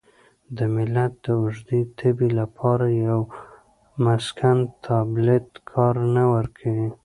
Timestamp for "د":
0.57-0.59, 1.25-1.27, 2.89-2.95